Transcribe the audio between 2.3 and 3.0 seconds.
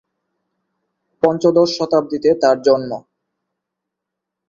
তাঁর জন্ম।